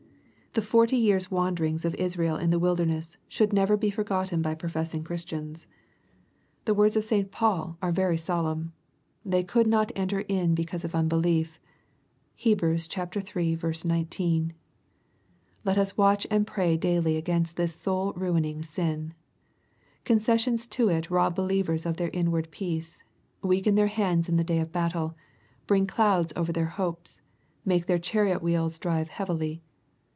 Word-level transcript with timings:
—The 0.53 0.61
forty 0.61 0.97
years 0.97 1.31
wanderings 1.31 1.85
of 1.85 1.95
Israel 1.95 2.35
in 2.35 2.49
the 2.49 2.59
wilderness, 2.59 3.17
should 3.29 3.53
never 3.53 3.77
be 3.77 3.89
forgotten 3.89 4.41
by 4.41 4.53
professing 4.53 5.01
Christians. 5.01 5.65
Tho 6.65 6.73
words 6.73 6.97
of 6.97 7.05
St 7.05 7.31
20 7.31 7.31
EIPOSITOBT 7.31 7.31
THOUGHTS. 7.31 7.39
Paul 7.39 7.77
are 7.81 7.91
very 7.93 8.17
solemn:" 8.17 8.73
They 9.33 9.45
could 9.45 9.65
not 9.65 9.93
enter 9.95 10.19
in 10.19 10.53
be 10.53 10.65
cause 10.65 10.83
of 10.83 10.91
unbelief/' 10.91 11.59
(Heb. 12.35 12.63
iii. 12.65 13.73
19.) 13.85 14.53
Let 15.63 15.77
us 15.77 15.95
watch 15.95 16.27
and 16.29 16.45
pray 16.45 16.75
daily 16.75 17.15
against 17.15 17.55
this 17.55 17.75
soul 17.75 18.11
ruining 18.17 18.61
sin. 18.61 19.13
Concessions 20.03 20.67
to 20.67 20.89
it 20.89 21.09
rob 21.09 21.33
believers 21.33 21.85
of 21.85 21.95
their 21.95 22.09
inward 22.09 22.51
peace,— 22.51 23.01
weaken 23.41 23.75
their 23.75 23.87
hands 23.87 24.27
in 24.27 24.35
the 24.35 24.43
day 24.43 24.59
of 24.59 24.73
battle,— 24.73 25.15
bring 25.65 25.87
clouds 25.87 26.33
over 26.35 26.51
their 26.51 26.73
hopes^— 26.75 27.21
make 27.63 27.85
their 27.85 27.97
chariot 27.97 28.43
wheels 28.43 28.77
drive 28.77 29.07
heavily. 29.07 29.61